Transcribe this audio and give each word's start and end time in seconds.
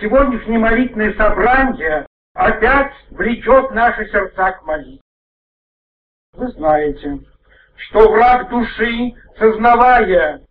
сегодняшнее 0.00 0.58
молитвенное 0.58 1.14
собрание 1.14 2.06
опять 2.34 2.92
влечет 3.10 3.70
наши 3.72 4.06
сердца 4.08 4.52
к 4.52 4.64
молитве. 4.64 5.00
Вы 6.32 6.48
знаете, 6.52 7.20
что 7.76 8.10
враг 8.10 8.48
души, 8.50 9.12
сознавая, 9.38 10.42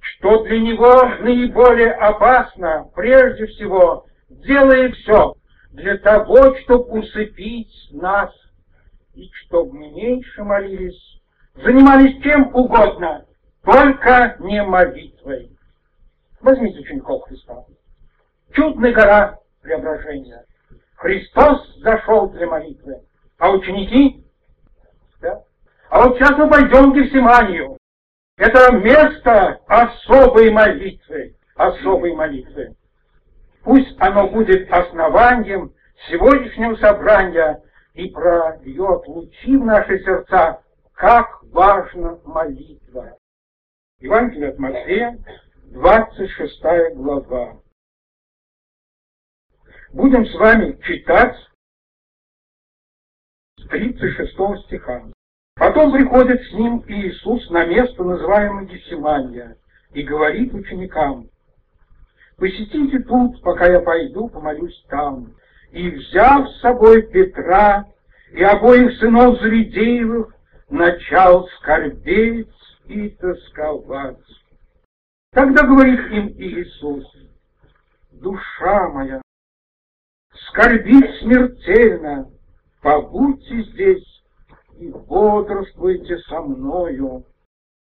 что 0.00 0.44
для 0.44 0.60
него 0.60 1.08
наиболее 1.20 1.92
опасно, 1.92 2.90
прежде 2.94 3.46
всего, 3.46 4.06
делает 4.28 4.94
все 4.96 5.34
для 5.70 5.98
того, 5.98 6.56
чтобы 6.60 7.00
усыпить 7.00 7.88
нас, 7.92 8.30
и 9.14 9.30
чтобы 9.44 9.72
мы 9.72 9.90
меньше 9.90 10.42
молились, 10.42 11.20
занимались 11.54 12.22
чем 12.22 12.54
угодно, 12.54 13.24
только 13.62 14.36
не 14.40 14.62
молитвой. 14.62 15.50
Возьмите 16.40 16.80
учеников 16.80 17.24
Христа. 17.24 17.64
Чудная 18.56 18.92
гора 18.94 19.38
преображения. 19.60 20.46
Христос 20.96 21.76
зашел 21.80 22.30
для 22.30 22.46
молитвы, 22.46 23.02
а 23.38 23.50
ученики... 23.50 24.24
Да? 25.20 25.42
А 25.90 26.02
вот 26.02 26.16
сейчас 26.16 26.38
мы 26.38 26.48
пойдем 26.48 26.90
к 26.90 26.96
Гефсиманию. 26.96 27.76
Это 28.38 28.74
место 28.76 29.60
особой 29.66 30.50
молитвы, 30.50 31.36
особой 31.54 32.14
молитвы. 32.14 32.74
Пусть 33.62 33.94
оно 34.00 34.28
будет 34.28 34.72
основанием 34.72 35.74
сегодняшнего 36.08 36.76
собрания 36.76 37.62
и 37.92 38.08
прольет 38.08 39.06
лучи 39.06 39.54
в 39.54 39.64
наши 39.66 39.98
сердца, 40.02 40.62
как 40.94 41.42
важна 41.52 42.18
молитва. 42.24 43.18
Евангелие 44.00 44.50
от 44.50 44.58
Матфея, 44.58 45.18
26 45.72 46.62
глава. 46.94 47.56
Будем 49.96 50.26
с 50.26 50.34
вами 50.34 50.78
читать 50.82 51.34
с 53.58 53.66
36 53.66 54.66
стиха. 54.66 55.04
Потом 55.54 55.90
приходит 55.90 56.38
с 56.42 56.52
ним 56.52 56.84
Иисус 56.86 57.48
на 57.48 57.64
место, 57.64 58.04
называемое 58.04 58.66
Гефсимания, 58.66 59.56
и 59.94 60.02
говорит 60.02 60.52
ученикам, 60.52 61.30
«Посетите 62.36 62.98
тут, 63.04 63.40
пока 63.40 63.72
я 63.72 63.80
пойду, 63.80 64.28
помолюсь 64.28 64.84
там». 64.90 65.32
И, 65.72 65.88
взяв 65.88 66.46
с 66.46 66.60
собой 66.60 67.00
Петра 67.10 67.86
и 68.32 68.42
обоих 68.42 68.98
сынов 68.98 69.40
Завидеевых, 69.40 70.34
начал 70.68 71.48
скорбеть 71.56 72.52
и 72.84 73.08
тосковать. 73.08 74.18
Тогда 75.32 75.66
говорит 75.66 76.00
им 76.12 76.28
Иисус, 76.36 77.10
«Душа 78.10 78.90
моя, 78.90 79.22
скорбит 80.48 81.10
смертельно, 81.20 82.30
побудьте 82.82 83.62
здесь 83.62 84.22
и 84.78 84.88
бодрствуйте 84.88 86.18
со 86.18 86.40
мною». 86.40 87.24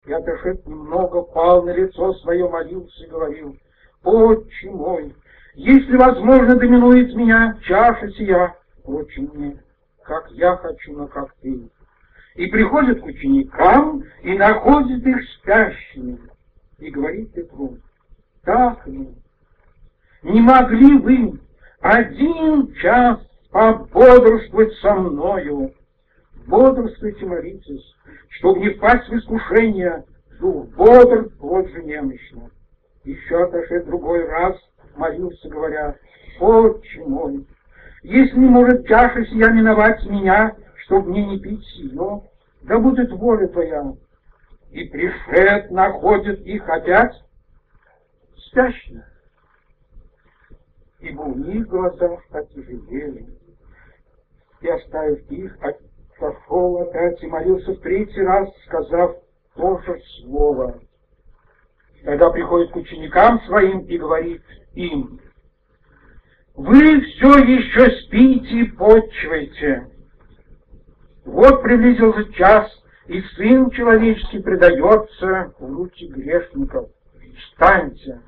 И 0.06 0.14
отошед 0.14 0.66
немного, 0.66 1.22
пал 1.22 1.64
на 1.64 1.72
лицо 1.72 2.14
свое, 2.16 2.48
молился 2.48 3.04
и 3.04 3.10
говорил, 3.10 3.58
«Отче 4.04 4.72
мой, 4.72 5.14
если 5.54 5.98
возможно, 5.98 6.56
доминует 6.56 7.14
меня 7.14 7.58
чаша 7.64 8.10
сия, 8.12 8.56
впрочем, 8.80 9.32
мне, 9.34 9.62
как 10.04 10.32
я 10.32 10.56
хочу, 10.56 10.94
но 10.94 11.08
как 11.08 11.34
ты». 11.42 11.70
И 12.36 12.48
приходит 12.48 13.02
к 13.02 13.06
ученикам 13.06 14.04
и 14.22 14.38
находит 14.38 15.06
их 15.06 15.18
спящими, 15.34 16.20
и 16.78 16.90
говорит 16.90 17.34
Петру, 17.34 17.78
«Так 18.44 18.88
ли, 18.88 19.10
не 20.24 20.40
могли 20.40 20.98
вы 21.00 21.40
один 21.82 22.74
час 22.76 23.20
пободрствовать 23.52 24.74
со 24.76 24.94
мною?» 24.94 25.74
Бодрствуйте, 26.48 27.26
молитесь, 27.26 27.94
чтобы 28.30 28.62
не 28.62 28.70
впасть 28.70 29.10
в 29.10 29.18
искушение, 29.18 30.06
дух 30.40 30.68
бодр, 30.70 31.30
плоть 31.38 31.70
же 31.72 31.84
немощно. 31.84 32.50
Еще 33.04 33.44
отошед 33.44 33.86
другой 33.86 34.26
раз, 34.26 34.56
молился, 34.96 35.50
говоря, 35.50 35.96
«Отче 36.40 37.04
мой, 37.04 37.46
если 38.02 38.38
не 38.38 38.48
может 38.48 38.88
чаша 38.88 39.26
сия 39.26 39.50
миновать 39.50 40.06
меня, 40.06 40.56
чтоб 40.86 41.06
мне 41.06 41.26
не 41.26 41.40
пить 41.40 41.66
сие, 41.66 42.22
да 42.62 42.80
будет 42.80 43.12
воля 43.12 43.48
твоя». 43.48 43.94
И 44.72 44.86
пришед 44.86 45.72
находит 45.72 46.42
их 46.42 46.68
опять 46.70 47.16
спящими, 48.38 49.04
ибо 51.00 51.22
у 51.22 51.36
них 51.36 51.68
глаза 51.68 52.18
отяжелели. 52.32 53.28
И 54.62 54.68
оставив 54.68 55.30
их, 55.30 55.58
отошел 55.62 56.78
опять 56.78 57.22
и 57.22 57.28
молился 57.28 57.74
в 57.74 57.80
третий 57.82 58.22
раз, 58.22 58.50
сказав 58.66 59.18
то 59.56 59.80
же 59.82 60.00
слово. 60.22 60.80
Тогда 62.04 62.30
приходит 62.30 62.72
к 62.72 62.76
ученикам 62.76 63.42
своим 63.42 63.80
и 63.82 63.98
говорит 63.98 64.44
им, 64.74 65.20
«Вы 66.56 67.02
все 67.02 67.38
еще 67.38 67.92
спите 68.02 68.62
и 68.62 68.72
почиваете. 68.72 69.88
Вот 71.26 71.62
приблизился 71.62 72.32
час, 72.34 72.72
и 73.08 73.22
Сын 73.36 73.70
Человеческий 73.72 74.40
предается 74.40 75.54
в 75.60 75.72
руки 75.72 76.08
грешников. 76.08 76.90
Встаньте, 77.38 78.22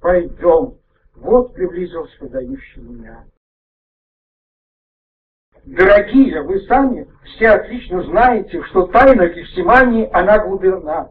пойдем, 0.00 0.74
вот 1.14 1.54
приблизился 1.54 2.18
подающий 2.18 2.80
меня». 2.80 3.24
Дорогие, 5.64 6.40
вы 6.42 6.60
сами 6.62 7.06
все 7.24 7.48
отлично 7.48 8.02
знаете, 8.04 8.62
что 8.64 8.86
тайна 8.86 9.28
Гефсимании, 9.28 10.08
она 10.12 10.38
глубина. 10.38 11.10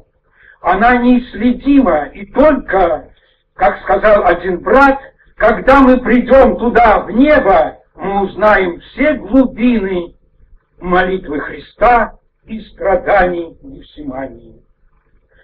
Она 0.61 0.97
неисследима, 0.97 2.05
и 2.07 2.25
только, 2.25 3.11
как 3.53 3.81
сказал 3.83 4.25
один 4.25 4.59
брат, 4.59 4.99
когда 5.35 5.81
мы 5.81 6.01
придем 6.01 6.57
туда, 6.57 6.99
в 7.01 7.11
небо, 7.11 7.77
мы 7.95 8.23
узнаем 8.23 8.79
все 8.81 9.13
глубины 9.13 10.15
молитвы 10.79 11.39
Христа 11.39 12.17
и 12.45 12.59
страданий 12.61 13.57
Гефсимании. 13.61 14.61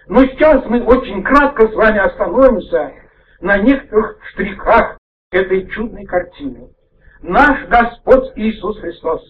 Но 0.08 0.24
сейчас 0.26 0.64
мы 0.66 0.82
очень 0.82 1.22
кратко 1.22 1.68
с 1.68 1.74
вами 1.74 1.98
остановимся 1.98 2.92
на 3.40 3.58
некоторых 3.58 4.18
штрихах 4.30 4.98
этой 5.30 5.68
чудной 5.70 6.04
картины 6.04 6.70
наш 7.20 7.68
Господь 7.68 8.32
Иисус 8.36 8.78
Христос, 8.80 9.22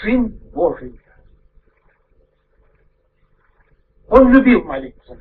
Сын 0.00 0.28
Божий. 0.52 1.00
Он 4.08 4.32
любил 4.32 4.62
молиться. 4.62 5.18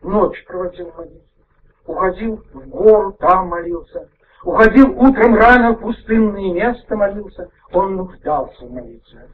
Ночь 0.00 0.44
проводил 0.44 0.92
молиться. 0.92 1.28
Уходил 1.86 2.36
в 2.52 2.68
гору, 2.68 3.12
там 3.14 3.48
молился. 3.48 4.08
Уходил 4.44 4.90
утром 5.00 5.34
рано 5.34 5.72
в 5.72 5.80
пустынное 5.80 6.52
место 6.52 6.96
молился. 6.96 7.50
Он 7.72 7.96
нуждался 7.96 8.66
в 8.66 8.72
молитве. 8.72 9.28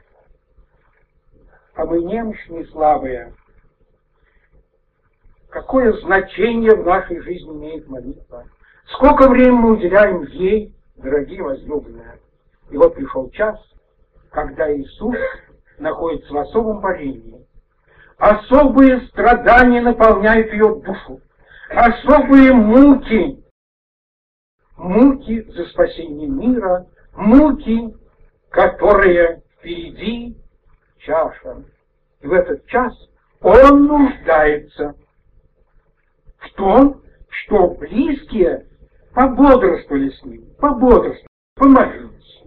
А 1.74 1.84
мы 1.84 2.02
немощные, 2.02 2.66
слабые. 2.66 3.34
Какое 5.50 5.92
значение 6.02 6.74
в 6.74 6.84
нашей 6.84 7.20
жизни 7.20 7.50
имеет 7.52 7.88
молитва? 7.88 8.44
Сколько 8.88 9.28
времени 9.28 9.58
мы 9.58 9.72
уделяем 9.72 10.22
ей, 10.24 10.74
дорогие 10.96 11.42
возлюбленные. 11.42 12.18
И 12.70 12.76
вот 12.76 12.94
пришел 12.94 13.30
час, 13.30 13.58
когда 14.30 14.70
Иисус 14.74 15.16
находится 15.78 16.32
в 16.32 16.38
особом 16.38 16.80
борении. 16.80 17.46
Особые 18.18 19.06
страдания 19.08 19.80
наполняют 19.80 20.52
ее 20.52 20.74
душу. 20.80 21.20
Особые 21.70 22.52
муки. 22.52 23.42
Муки 24.76 25.42
за 25.50 25.64
спасение 25.66 26.28
мира. 26.28 26.86
Муки, 27.14 27.94
которые 28.50 29.42
впереди 29.58 30.36
чаша. 30.98 31.62
И 32.20 32.26
в 32.26 32.32
этот 32.32 32.66
час 32.66 32.92
он 33.40 33.86
нуждается 33.86 34.94
в 36.38 36.52
том, 36.54 37.02
что 37.28 37.68
близкие 37.74 38.66
пободрствовали 39.14 40.10
с 40.10 40.22
ним, 40.24 40.44
пободрствовали, 40.58 41.26
помолились. 41.56 42.42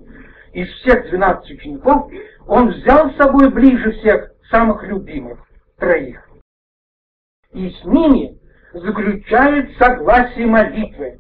Из 0.54 0.68
всех 0.80 1.10
двенадцати 1.10 1.54
учеников 1.54 2.12
он 2.48 2.70
взял 2.70 3.12
с 3.12 3.18
собой 3.18 3.50
ближе 3.52 3.92
всех 3.94 4.32
самых 4.50 4.84
любимых, 4.84 5.40
троих. 5.78 6.28
И 7.52 7.70
с 7.70 7.86
ними 7.86 8.40
заключает 8.74 9.76
согласие 9.78 10.48
молитвы. 10.48 11.20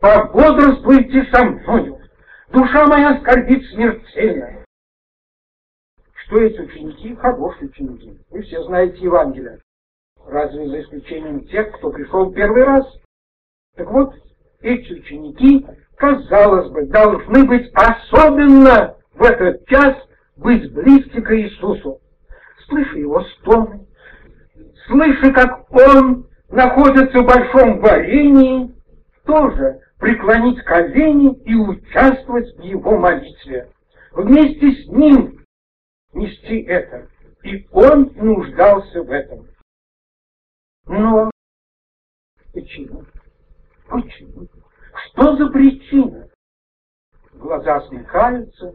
Пободрствуйте 0.00 1.24
со 1.30 1.44
мною, 1.44 1.98
душа 2.48 2.86
моя 2.86 3.20
скорбит 3.20 3.64
смертельно. 3.70 4.64
Что 6.14 6.40
эти 6.40 6.60
ученики? 6.60 7.14
Хорошие 7.16 7.68
ученики. 7.68 8.18
Вы 8.30 8.42
все 8.42 8.62
знаете 8.62 8.98
Евангелие. 8.98 9.60
Разве 10.26 10.68
за 10.68 10.80
исключением 10.82 11.46
тех, 11.46 11.72
кто 11.72 11.90
пришел 11.90 12.32
первый 12.32 12.64
раз? 12.64 12.86
Так 13.76 13.90
вот, 13.90 14.14
эти 14.60 14.92
ученики, 14.92 15.66
казалось 15.96 16.70
бы, 16.70 16.86
должны 16.86 17.44
быть 17.46 17.70
особенно 17.74 18.96
в 19.14 19.22
этот 19.22 19.66
час 19.66 19.96
быть 20.36 20.72
близки 20.72 21.20
к 21.20 21.36
Иисусу. 21.36 22.00
Слыша 22.68 22.98
его 22.98 23.22
стоны, 23.24 23.86
слыша, 24.86 25.32
как 25.32 25.66
он 25.72 26.26
находится 26.50 27.20
в 27.20 27.26
большом 27.26 27.80
варенье, 27.80 28.70
тоже 29.24 29.80
преклонить 29.98 30.62
колени 30.62 31.34
и 31.44 31.54
участвовать 31.54 32.56
в 32.56 32.62
его 32.62 32.98
молитве. 32.98 33.68
Вместе 34.12 34.72
с 34.72 34.88
ним 34.88 35.44
нести 36.12 36.62
это. 36.62 37.06
И 37.44 37.66
он 37.72 38.12
нуждался 38.16 39.02
в 39.02 39.10
этом. 39.10 39.46
Но 40.90 41.30
почему? 42.52 43.04
Почему? 43.86 44.48
Что 45.04 45.36
за 45.36 45.48
причина? 45.50 46.28
Глаза 47.34 47.82
смыкаются, 47.82 48.74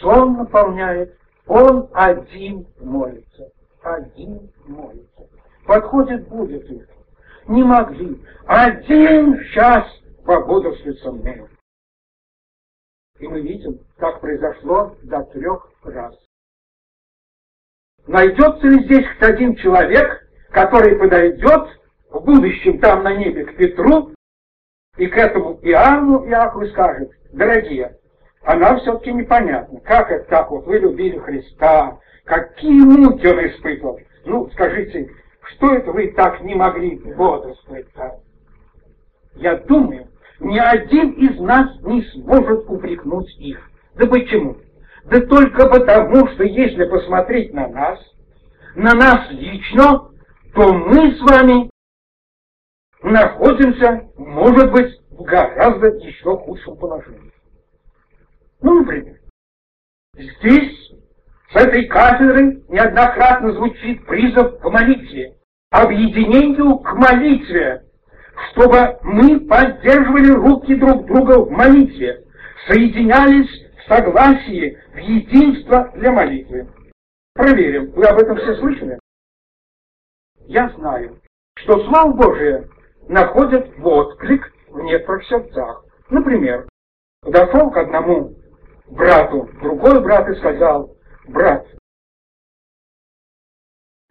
сон 0.00 0.38
наполняет, 0.38 1.14
он 1.46 1.90
один 1.92 2.66
молится, 2.80 3.52
один 3.82 4.50
молится. 4.64 5.28
Подходит 5.66 6.26
будет 6.26 6.64
их. 6.70 6.88
Не 7.46 7.62
могли. 7.62 8.24
Один 8.46 9.38
час 9.52 9.84
пободрствовать 10.24 11.00
со 11.00 11.12
мной. 11.12 11.48
И 13.18 13.28
мы 13.28 13.42
видим, 13.42 13.78
как 13.98 14.22
произошло 14.22 14.96
до 15.02 15.22
трех 15.24 15.70
раз. 15.84 16.16
Найдется 18.06 18.66
ли 18.66 18.84
здесь 18.84 19.06
хоть 19.06 19.28
один 19.28 19.54
человек, 19.56 20.21
который 20.52 20.96
подойдет 20.96 21.80
в 22.10 22.20
будущем 22.24 22.78
там 22.78 23.02
на 23.02 23.14
небе 23.14 23.44
к 23.44 23.56
Петру 23.56 24.10
и 24.96 25.06
к 25.06 25.16
этому 25.16 25.58
Иоанну 25.62 26.26
Иакову 26.28 26.66
скажет, 26.66 27.10
дорогие, 27.32 27.96
а 28.42 28.56
нам 28.56 28.78
все-таки 28.78 29.12
непонятно, 29.12 29.80
как 29.80 30.10
это 30.10 30.24
так 30.28 30.50
вот 30.50 30.66
вы 30.66 30.78
любили 30.78 31.18
Христа, 31.18 31.98
какие 32.24 32.82
муки 32.82 33.26
он 33.26 33.46
испытывал. 33.46 33.98
Ну, 34.26 34.50
скажите, 34.52 35.10
что 35.54 35.74
это 35.74 35.90
вы 35.90 36.08
так 36.08 36.42
не 36.42 36.54
могли 36.54 36.96
бодрствовать-то? 36.96 38.20
Я 39.36 39.56
думаю, 39.56 40.08
ни 40.40 40.58
один 40.58 41.12
из 41.12 41.40
нас 41.40 41.70
не 41.82 42.02
сможет 42.02 42.68
упрекнуть 42.68 43.34
их. 43.38 43.58
Да 43.94 44.06
почему? 44.06 44.56
Да 45.04 45.20
только 45.20 45.68
потому, 45.68 46.28
что 46.28 46.44
если 46.44 46.84
посмотреть 46.84 47.54
на 47.54 47.68
нас, 47.68 47.98
на 48.74 48.94
нас 48.94 49.30
лично, 49.30 50.11
то 50.54 50.72
мы 50.72 51.14
с 51.16 51.20
вами 51.20 51.70
находимся, 53.02 54.08
может 54.16 54.70
быть, 54.70 55.00
в 55.10 55.22
гораздо 55.22 55.88
еще 55.88 56.36
худшем 56.36 56.76
положении. 56.76 57.32
Ну, 58.60 58.80
например, 58.80 59.18
здесь, 60.14 60.92
с 61.50 61.56
этой 61.56 61.86
кафедры, 61.86 62.62
неоднократно 62.68 63.52
звучит 63.52 64.04
призыв 64.06 64.58
к 64.58 64.70
молитве, 64.70 65.36
объединению 65.70 66.78
к 66.78 66.92
молитве, 66.94 67.84
чтобы 68.50 68.98
мы 69.02 69.40
поддерживали 69.40 70.30
руки 70.30 70.74
друг 70.74 71.06
друга 71.06 71.38
в 71.40 71.50
молитве, 71.50 72.24
соединялись 72.68 73.50
в 73.78 73.88
согласии, 73.88 74.78
в 74.92 74.98
единство 74.98 75.90
для 75.94 76.12
молитвы. 76.12 76.68
Проверим, 77.34 77.90
вы 77.92 78.04
об 78.04 78.18
этом 78.18 78.36
все 78.36 78.54
слышали? 78.56 78.98
Я 80.52 80.68
знаю, 80.68 81.18
что 81.54 81.82
Слово 81.86 82.12
Божие 82.12 82.68
находит 83.08 83.74
в 83.78 83.86
отклик 83.86 84.52
в 84.68 84.80
некоторых 84.80 85.24
сердцах. 85.24 85.82
Например, 86.10 86.68
подошел 87.22 87.70
к 87.70 87.76
одному 87.78 88.34
брату, 88.88 89.48
другой 89.62 90.02
брат 90.02 90.28
и 90.28 90.34
сказал, 90.34 90.94
брат, 91.26 91.66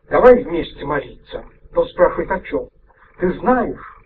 давай 0.09 0.43
вместе 0.43 0.83
молиться. 0.83 1.45
Тот 1.75 1.87
спрашивает, 1.91 2.31
о 2.31 2.39
чем? 2.39 2.69
Ты 3.19 3.33
знаешь, 3.33 4.01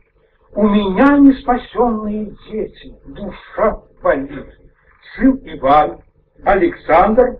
у 0.52 0.68
меня 0.68 1.18
не 1.18 1.32
спасенные 1.42 2.36
дети, 2.50 2.98
душа 3.06 3.82
болит. 4.04 4.54
Сын 5.16 5.40
Иван, 5.42 6.02
Александр, 6.44 7.40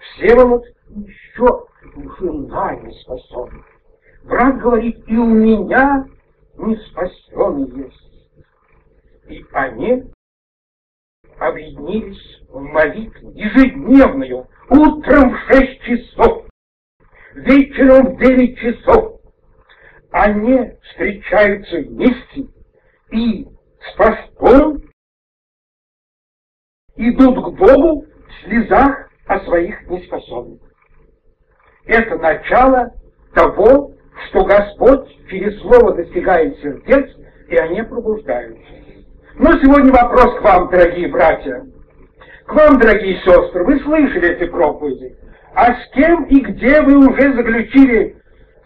Всеволод, 0.00 0.64
еще 0.96 1.64
жена 2.18 2.74
не 2.74 2.92
спасенная. 3.02 3.69
Брат 4.24 4.58
говорит, 4.58 5.02
и 5.08 5.16
у 5.16 5.26
меня 5.26 6.04
не 6.56 6.76
спасенный 6.76 7.84
есть. 7.84 8.10
И 9.28 9.44
они 9.52 10.04
объединились 11.38 12.42
в 12.48 12.60
молитву 12.60 13.30
ежедневную, 13.30 14.46
утром 14.68 15.32
в 15.32 15.38
шесть 15.46 15.80
часов, 15.82 16.46
вечером 17.34 18.14
в 18.14 18.18
девять 18.18 18.58
часов. 18.58 19.20
Они 20.10 20.72
встречаются 20.82 21.78
вместе 21.78 22.48
и 23.10 23.46
с 23.80 23.96
постом 23.96 24.82
идут 26.96 27.36
к 27.36 27.56
Богу 27.56 28.04
в 28.04 28.44
слезах 28.44 29.08
о 29.26 29.40
своих 29.44 29.88
неспособностях. 29.88 30.68
Это 31.86 32.18
начало 32.18 32.92
того, 33.32 33.94
что 34.28 34.44
Господь 34.44 35.08
через 35.28 35.60
Слово 35.60 35.94
достигает 35.94 36.58
сердец, 36.58 37.10
и 37.48 37.56
они 37.56 37.82
пробуждаются. 37.82 38.62
Но 39.36 39.52
сегодня 39.58 39.92
вопрос 39.92 40.38
к 40.38 40.42
вам, 40.42 40.68
дорогие 40.70 41.08
братья. 41.08 41.64
К 42.46 42.52
вам, 42.52 42.78
дорогие 42.78 43.16
сестры, 43.20 43.64
вы 43.64 43.80
слышали 43.80 44.30
эти 44.30 44.48
проповеди. 44.48 45.16
А 45.54 45.74
с 45.74 45.90
кем 45.94 46.24
и 46.24 46.40
где 46.40 46.80
вы 46.82 46.96
уже 47.08 47.34
заключили 47.34 48.16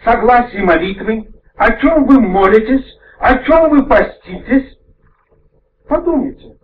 согласие 0.05 0.63
молитвы? 0.63 1.29
О 1.57 1.73
чем 1.79 2.05
вы 2.07 2.21
молитесь? 2.21 2.99
О 3.19 3.39
чем 3.45 3.71
вы 3.71 3.87
поститесь? 3.87 4.79
Подумайте. 5.89 6.57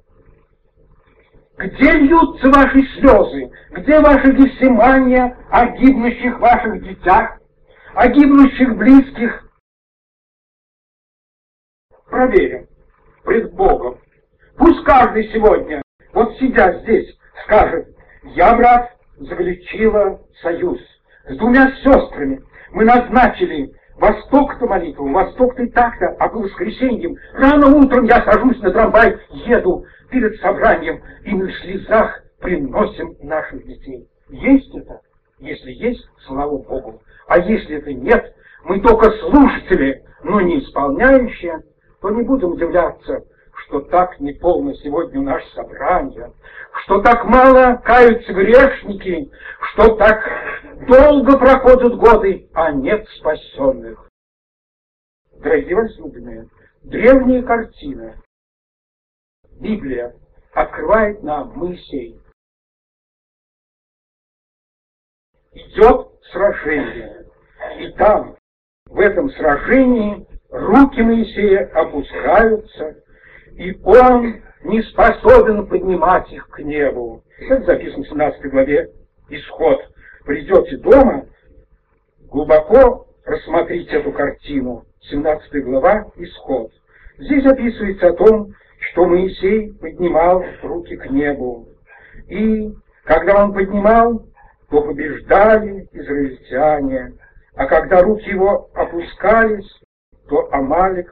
Где 1.58 1.92
льются 1.92 2.48
ваши 2.48 2.82
слезы? 2.94 3.50
Где 3.70 4.00
ваши 4.00 4.32
гефсимания 4.32 5.36
о 5.50 5.66
гибнущих 5.76 6.38
ваших 6.40 6.82
детях? 6.82 7.39
О 7.94 8.08
гибнущих 8.08 8.76
близких? 8.76 9.50
Проверим 12.08 12.68
пред 13.24 13.52
Богом. 13.54 13.98
Пусть 14.56 14.84
каждый 14.84 15.24
сегодня, 15.32 15.82
вот 16.12 16.36
сидя 16.38 16.80
здесь, 16.82 17.16
скажет, 17.44 17.88
я, 18.22 18.54
брат, 18.54 18.96
заключила 19.16 20.20
союз 20.40 20.78
с 21.28 21.36
двумя 21.36 21.72
сестрами. 21.82 22.42
Мы 22.70 22.84
назначили 22.84 23.72
восток-то 23.96 24.66
молитву, 24.66 25.10
восток-то 25.10 25.64
и 25.64 25.70
так-то, 25.70 26.14
а 26.20 26.28
по 26.28 26.38
воскресеньям 26.38 27.16
рано 27.32 27.74
утром 27.76 28.04
я 28.04 28.22
сажусь 28.22 28.60
на 28.60 28.70
трамвай, 28.70 29.18
еду 29.30 29.84
перед 30.10 30.40
собранием, 30.40 31.02
и 31.24 31.34
мы 31.34 31.48
в 31.48 31.58
слезах 31.58 32.22
приносим 32.38 33.16
наших 33.20 33.66
детей. 33.66 34.08
Есть 34.28 34.74
это? 34.76 35.00
Если 35.40 35.72
есть, 35.72 36.06
слава 36.26 36.58
Богу. 36.58 37.02
А 37.26 37.38
если 37.38 37.76
это 37.76 37.92
нет, 37.92 38.34
мы 38.64 38.80
только 38.80 39.10
слушатели, 39.10 40.04
но 40.22 40.40
не 40.42 40.60
исполняющие, 40.60 41.62
то 42.02 42.10
не 42.10 42.22
будем 42.22 42.52
удивляться, 42.52 43.24
что 43.54 43.80
так 43.80 44.20
неполно 44.20 44.74
сегодня 44.74 45.22
наше 45.22 45.46
собрание, 45.54 46.32
что 46.84 47.00
так 47.00 47.24
мало 47.24 47.76
каются 47.76 48.32
грешники, 48.34 49.30
что 49.72 49.96
так 49.96 50.22
долго 50.86 51.38
проходят 51.38 51.96
годы, 51.96 52.48
а 52.52 52.72
нет 52.72 53.08
спасенных. 53.18 54.08
Дорогие 55.38 55.74
возлюбленные, 55.74 56.48
древние 56.82 57.42
картины, 57.42 58.16
Библия 59.58 60.14
открывает 60.52 61.22
нам 61.22 61.52
Моисей. 61.56 62.20
Идет 65.52 66.08
сражение. 66.30 67.26
И 67.80 67.88
там, 67.92 68.36
в 68.86 69.00
этом 69.00 69.30
сражении, 69.30 70.26
руки 70.50 71.02
Моисея 71.02 71.70
опускаются, 71.74 73.02
и 73.56 73.76
он 73.82 74.42
не 74.62 74.82
способен 74.82 75.66
поднимать 75.66 76.30
их 76.32 76.48
к 76.48 76.60
небу. 76.60 77.24
Это 77.40 77.64
записано 77.64 78.04
в 78.04 78.08
17 78.08 78.50
главе 78.50 78.90
Исход. 79.28 79.80
Придете 80.24 80.76
дома, 80.76 81.26
глубоко 82.30 83.08
рассмотрите 83.24 83.96
эту 83.96 84.12
картину. 84.12 84.84
17 85.10 85.64
глава 85.64 86.06
Исход. 86.16 86.70
Здесь 87.18 87.44
описывается 87.46 88.08
о 88.08 88.12
том, 88.12 88.54
что 88.78 89.06
Моисей 89.06 89.72
поднимал 89.74 90.44
руки 90.62 90.96
к 90.96 91.10
небу. 91.10 91.66
И 92.28 92.72
когда 93.04 93.42
он 93.44 93.52
поднимал, 93.52 94.26
то 94.70 94.82
побеждали 94.82 95.88
израильтяне, 95.92 97.12
а 97.56 97.66
когда 97.66 98.00
руки 98.02 98.30
его 98.30 98.70
опускались, 98.74 99.68
то 100.28 100.48
Амалик 100.52 101.10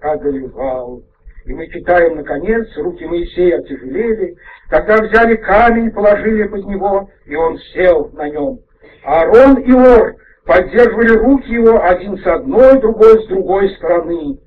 одолевал. 0.00 1.02
И 1.44 1.52
мы 1.52 1.66
читаем, 1.66 2.16
наконец, 2.16 2.68
руки 2.76 3.04
Моисея 3.04 3.58
отяжелели, 3.58 4.36
тогда 4.70 4.98
взяли 4.98 5.34
камень, 5.34 5.90
положили 5.90 6.44
под 6.44 6.64
него, 6.66 7.10
и 7.26 7.34
он 7.34 7.58
сел 7.74 8.10
на 8.12 8.28
нем. 8.28 8.60
Аарон 9.02 9.56
и 9.56 9.72
Ор 9.72 10.14
поддерживали 10.46 11.16
руки 11.16 11.50
его 11.50 11.82
один 11.82 12.16
с 12.18 12.26
одной, 12.26 12.80
другой 12.80 13.24
с 13.24 13.26
другой 13.26 13.70
стороны. 13.70 14.38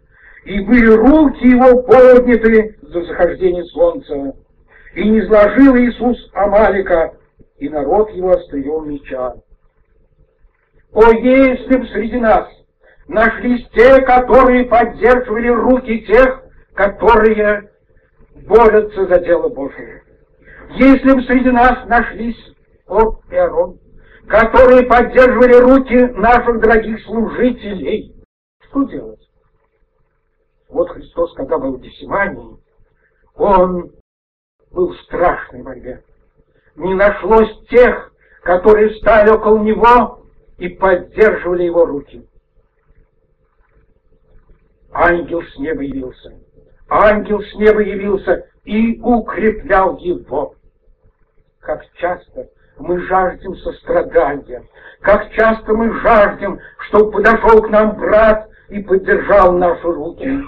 И 0.46 0.60
были 0.62 0.94
руки 0.94 1.46
его 1.46 1.84
подняты 1.84 2.78
за 2.82 3.02
захождение 3.02 3.66
солнца. 3.66 4.34
И 4.94 5.10
не 5.10 5.22
сложил 5.24 5.76
Иисус 5.76 6.30
Амалика, 6.34 7.12
и 7.58 7.70
народ 7.70 8.10
его 8.12 8.32
острием 8.32 8.90
меча. 8.90 9.36
О, 10.92 11.12
если 11.12 11.78
б 11.78 11.88
среди 11.88 12.20
нас 12.20 12.50
нашлись 13.08 13.68
те, 13.70 14.02
которые 14.02 14.66
поддерживали 14.66 15.48
руки 15.50 16.06
тех, 16.06 16.44
которые 16.74 17.72
борются 18.48 19.06
за 19.08 19.20
дело 19.20 19.50
Божие. 19.50 20.04
Если 20.72 21.14
бы 21.14 21.22
среди 21.24 21.52
нас 21.52 21.86
нашлись 21.88 22.38
Ор 22.88 23.20
и 23.30 23.36
Арон, 23.36 23.80
которые 24.28 24.84
поддерживали 24.84 25.56
руки 25.56 26.14
наших 26.18 26.60
дорогих 26.60 27.04
служителей, 27.06 28.16
что 28.68 28.84
делать? 28.84 29.22
Вот 30.70 30.90
Христос, 30.90 31.34
когда 31.34 31.58
был 31.58 31.78
в 31.78 31.82
Гефсимании, 31.82 32.58
Он 33.36 33.92
был 34.72 34.94
в 34.94 35.00
страшной 35.02 35.62
борьбе. 35.62 36.04
Не 36.76 36.94
нашлось 36.94 37.68
тех, 37.70 38.12
которые 38.44 38.90
встали 38.90 39.30
около 39.30 39.60
Него 39.60 40.26
и 40.58 40.70
поддерживали 40.70 41.64
Его 41.64 41.86
руки. 41.86 42.28
Ангел 44.92 45.42
с 45.42 45.58
неба 45.58 45.82
явился 45.82 46.34
ангел 46.90 47.42
с 47.42 47.54
неба 47.56 47.82
явился 47.82 48.46
и 48.64 49.00
укреплял 49.02 49.98
его. 49.98 50.56
Как 51.60 51.84
часто 51.96 52.50
мы 52.78 53.00
жаждем 53.02 53.56
сострадания, 53.58 54.64
как 55.02 55.32
часто 55.32 55.74
мы 55.74 55.94
жаждем, 56.02 56.60
чтобы 56.88 57.12
подошел 57.12 57.62
к 57.62 57.70
нам 57.70 57.96
брат 57.98 58.50
и 58.70 58.82
поддержал 58.82 59.54
наши 59.54 59.88
руки. 59.88 60.44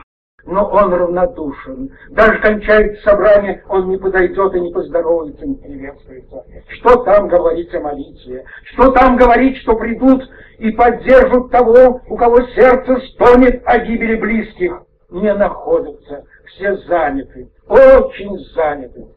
Но 0.48 0.66
он 0.70 0.94
равнодушен. 0.94 1.92
Даже 2.10 2.40
кончается 2.40 3.04
собрание, 3.04 3.64
он 3.70 3.90
не 3.90 3.98
подойдет 3.98 4.56
и 4.56 4.62
не 4.62 4.72
поздоровается, 4.72 5.46
не 5.46 5.56
приветствуется. 5.56 6.44
Что 6.70 7.04
там 7.04 7.28
говорить 7.28 7.74
о 7.76 7.82
молитве? 7.82 8.46
Что 8.64 8.92
там 8.92 9.18
говорить, 9.18 9.58
что 9.58 9.76
придут 9.76 10.24
и 10.58 10.72
поддержат 10.72 11.52
того, 11.52 12.02
у 12.08 12.18
кого 12.18 12.42
сердце 12.56 12.98
стонет 13.14 13.62
о 13.66 13.80
гибели 13.80 14.16
близких? 14.16 14.82
не 15.10 15.34
находятся, 15.34 16.26
все 16.46 16.76
заняты, 16.78 17.50
очень 17.68 18.38
заняты. 18.54 19.08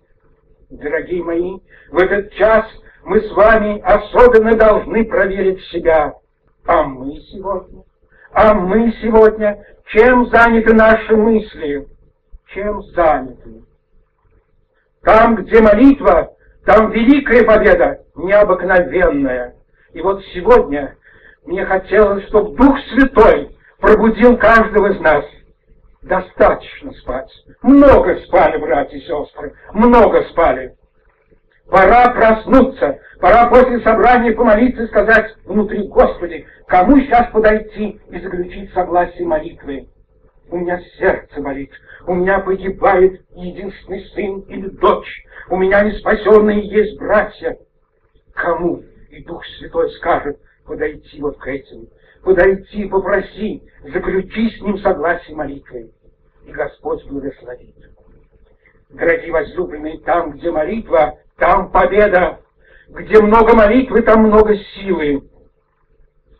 Дорогие 0.70 1.22
мои, 1.22 1.58
в 1.90 1.98
этот 1.98 2.32
час 2.34 2.64
мы 3.04 3.20
с 3.20 3.32
вами 3.32 3.80
особенно 3.80 4.54
должны 4.56 5.04
проверить 5.04 5.62
себя. 5.66 6.14
А 6.66 6.84
мы 6.84 7.16
сегодня? 7.32 7.82
А 8.32 8.54
мы 8.54 8.92
сегодня? 9.02 9.64
Чем 9.92 10.26
заняты 10.30 10.74
наши 10.74 11.16
мысли? 11.16 11.86
Чем 12.54 12.82
заняты? 12.94 13.62
Там, 15.02 15.36
где 15.36 15.60
молитва, 15.60 16.32
там 16.64 16.90
великая 16.90 17.44
победа, 17.44 18.00
необыкновенная. 18.14 19.54
И 19.92 20.00
вот 20.00 20.22
сегодня 20.34 20.96
мне 21.44 21.64
хотелось, 21.64 22.26
чтобы 22.28 22.56
Дух 22.56 22.76
Святой 22.90 23.56
пробудил 23.78 24.36
каждого 24.36 24.92
из 24.92 25.00
нас– 25.00 25.24
Достаточно 26.02 26.92
спать. 26.92 27.30
Много 27.62 28.18
спали, 28.20 28.56
братья 28.56 28.96
и 28.96 29.00
сестры, 29.02 29.54
много 29.74 30.24
спали. 30.30 30.74
Пора 31.70 32.10
проснуться, 32.10 32.98
пора 33.20 33.48
после 33.48 33.80
собрания 33.80 34.32
помолиться 34.32 34.82
и 34.82 34.88
сказать 34.88 35.36
внутри, 35.44 35.86
Господи, 35.86 36.46
кому 36.66 36.98
сейчас 36.98 37.30
подойти 37.30 38.00
и 38.10 38.18
заключить 38.18 38.72
согласие 38.72 39.26
молитвы? 39.26 39.88
У 40.50 40.58
меня 40.58 40.80
сердце 40.98 41.40
болит, 41.40 41.70
у 42.06 42.14
меня 42.14 42.40
погибает 42.40 43.24
единственный 43.36 44.04
сын 44.06 44.40
или 44.40 44.68
дочь, 44.68 45.24
у 45.48 45.56
меня 45.56 45.82
неспасенные 45.84 46.66
есть 46.66 46.98
братья. 46.98 47.56
Кому? 48.34 48.82
И 49.10 49.22
Дух 49.22 49.44
Святой 49.58 49.90
скажет 49.92 50.40
подойти 50.66 51.20
вот 51.20 51.38
к 51.38 51.46
этим 51.46 51.86
подойти, 52.22 52.86
попроси, 52.86 53.62
заключи 53.92 54.50
с 54.50 54.60
ним 54.60 54.78
согласие 54.78 55.36
молитвой, 55.36 55.90
и 56.44 56.52
Господь 56.52 57.04
благословит. 57.06 57.74
Дорогие 58.90 59.32
возлюбленные, 59.32 60.00
там, 60.00 60.32
где 60.32 60.50
молитва, 60.50 61.18
там 61.40 61.70
победа. 61.70 62.38
Где 62.88 63.20
много 63.20 63.56
молитвы, 63.56 64.02
там 64.02 64.22
много 64.22 64.56
силы. 64.56 65.22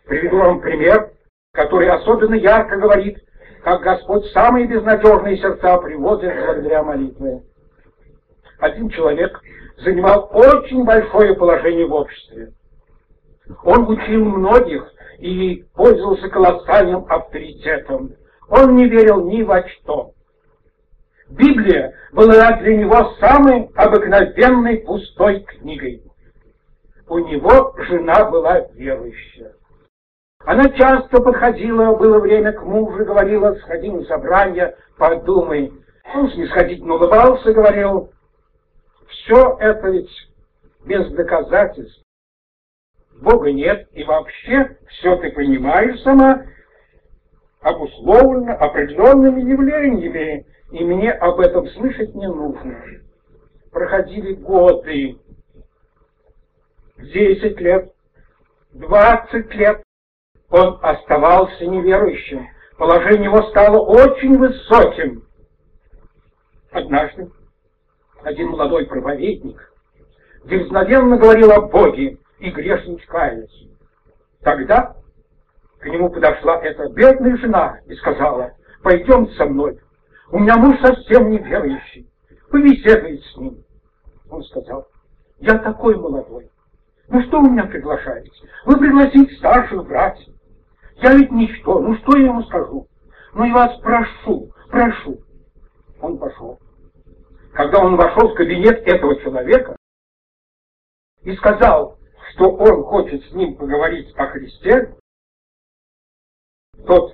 Приведу 0.07 0.39
вам 0.39 0.61
пример, 0.61 1.11
который 1.53 1.89
особенно 1.89 2.35
ярко 2.35 2.77
говорит, 2.77 3.19
как 3.65 3.83
Господь 3.83 4.27
самые 4.33 4.67
безнадежные 4.67 5.39
сердца 5.39 5.79
приводит 5.79 6.35
благодаря 6.35 6.83
молитве. 6.83 7.43
Один 8.59 8.89
человек 8.91 9.41
занимал 9.79 10.31
очень 10.33 10.85
большое 10.85 11.35
положение 11.35 11.87
в 11.87 11.95
обществе. 11.95 12.53
Он 13.65 13.89
учил 13.89 14.25
многих, 14.25 14.93
и 15.21 15.67
пользовался 15.75 16.29
колоссальным 16.29 17.05
авторитетом. 17.09 18.13
Он 18.49 18.75
не 18.75 18.89
верил 18.89 19.27
ни 19.27 19.43
во 19.43 19.67
что. 19.69 20.13
Библия 21.31 21.95
была 22.13 22.53
для 22.59 22.77
него 22.77 23.15
самой 23.21 23.71
обыкновенной 23.77 24.79
пустой 24.79 25.41
книгой. 25.41 26.03
У 27.09 27.19
него 27.19 27.75
жена 27.89 28.25
была 28.31 28.61
верующая. 28.75 29.55
Она 30.45 30.69
часто 30.71 31.21
подходила, 31.21 31.95
было 31.97 32.19
время 32.19 32.53
к 32.53 32.63
мужу, 32.65 33.05
говорила, 33.05 33.55
сходи 33.57 33.91
на 33.91 34.05
собрание, 34.05 34.77
подумай. 34.97 35.73
Он 36.15 36.31
снисходительно 36.31 36.95
улыбался, 36.95 37.53
говорил, 37.53 38.11
все 39.09 39.57
это 39.61 39.89
ведь 39.89 40.11
без 40.85 41.11
доказательств. 41.13 42.03
Бога 43.21 43.53
нет, 43.53 43.87
и 43.93 44.03
вообще 44.03 44.79
все 44.89 45.17
ты 45.17 45.31
понимаешь 45.31 46.01
сама, 46.01 46.43
обусловлено 47.61 48.55
определенными 48.55 49.43
явлениями, 49.43 50.47
и 50.71 50.85
мне 50.85 51.13
об 51.13 51.41
этом 51.41 51.67
слышать 51.69 52.15
не 52.15 52.27
нужно. 52.27 52.83
Проходили 53.73 54.35
годы, 54.35 55.19
десять 56.99 57.61
лет, 57.61 57.93
двадцать 58.73 59.55
лет, 59.55 59.83
он 60.51 60.79
оставался 60.83 61.67
неверующим. 61.67 62.49
Положение 62.79 63.25
его 63.25 63.43
стало 63.51 63.79
очень 63.79 64.37
высоким. 64.39 65.25
Однажды 66.73 67.31
один 68.23 68.49
молодой 68.49 68.87
проповедник 68.87 69.73
дерзновенно 70.45 71.17
говорил 71.17 71.53
о 71.53 71.63
Боге, 71.63 72.19
и 72.39 72.51
грешники 72.51 73.05
каялись. 73.07 73.69
Тогда 74.43 74.97
к 75.79 75.87
нему 75.87 76.09
подошла 76.11 76.61
эта 76.63 76.89
бедная 76.89 77.37
жена 77.37 77.81
и 77.87 77.95
сказала, 77.97 78.53
пойдем 78.83 79.29
со 79.33 79.45
мной, 79.45 79.79
у 80.33 80.39
меня 80.39 80.57
муж 80.57 80.81
совсем 80.81 81.31
не 81.31 81.39
верующий, 81.39 82.09
побеседуй 82.51 83.19
с 83.19 83.37
ним. 83.37 83.65
Он 84.31 84.43
сказал, 84.45 84.87
я 85.39 85.59
такой 85.59 85.97
молодой, 85.97 86.51
ну 87.09 87.23
что 87.23 87.41
вы 87.41 87.51
меня 87.51 87.65
приглашаете? 87.65 88.31
Вы 88.65 88.79
пригласите 88.79 89.35
старших 89.37 89.85
братьев. 89.87 90.35
Я 90.97 91.15
ведь 91.15 91.33
ничто, 91.33 91.81
ну 91.81 91.97
что 91.97 92.17
я 92.17 92.27
ему 92.27 92.43
скажу? 92.45 92.87
Ну 93.35 93.45
я 93.45 93.53
вас 93.53 93.81
прошу, 93.81 94.53
прошу. 94.69 95.21
Он 96.01 96.19
пошел. 96.19 96.59
Когда 97.53 97.81
он 97.81 97.97
вошел 97.97 98.29
в 98.29 98.35
кабинет 98.35 98.87
этого 98.87 99.21
человека 99.21 99.77
и 101.23 101.35
сказал, 101.37 101.99
что 102.33 102.51
он 102.51 102.85
хочет 102.85 103.25
с 103.25 103.33
ним 103.33 103.57
поговорить 103.57 104.15
о 104.17 104.27
Христе, 104.29 104.95
тот 106.87 107.13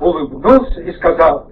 улыбнулся 0.00 0.80
и 0.80 0.92
сказал, 0.96 1.47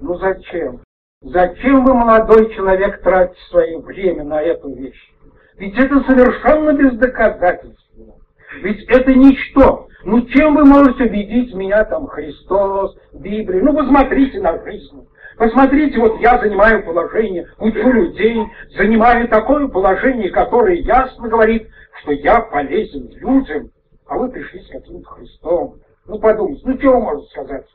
ну 0.00 0.16
зачем? 0.18 0.80
Зачем 1.20 1.84
вы, 1.84 1.94
молодой 1.94 2.54
человек, 2.54 3.02
тратите 3.02 3.40
свое 3.50 3.78
время 3.78 4.24
на 4.24 4.40
эту 4.40 4.72
вещь? 4.74 5.12
Ведь 5.56 5.76
это 5.76 6.00
совершенно 6.04 6.72
бездоказательственно. 6.72 8.14
Ведь 8.62 8.84
это 8.88 9.12
ничто. 9.12 9.88
Ну 10.04 10.22
чем 10.26 10.54
вы 10.54 10.64
можете 10.64 11.04
убедить 11.04 11.52
меня 11.54 11.84
там 11.84 12.06
Христос, 12.06 12.96
Библия? 13.12 13.62
Ну 13.62 13.76
посмотрите 13.76 14.40
на 14.40 14.62
жизнь. 14.62 15.06
Посмотрите, 15.36 15.98
вот 16.00 16.20
я 16.20 16.38
занимаю 16.38 16.84
положение, 16.84 17.48
учу 17.58 17.92
людей, 17.92 18.36
занимаю 18.76 19.28
такое 19.28 19.68
положение, 19.68 20.30
которое 20.30 20.76
ясно 20.76 21.28
говорит, 21.28 21.68
что 22.00 22.12
я 22.12 22.40
полезен 22.40 23.08
людям, 23.18 23.70
а 24.06 24.18
вы 24.18 24.30
пришли 24.30 24.60
с 24.60 24.68
каким-то 24.68 25.08
Христом. 25.10 25.76
Ну 26.06 26.18
подумайте, 26.18 26.62
ну 26.64 26.76
чего 26.78 27.00
можно 27.00 27.22
сказать? 27.26 27.66